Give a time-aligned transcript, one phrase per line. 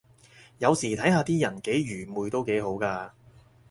[0.57, 3.13] 有時睇下啲人幾愚昧都幾好咖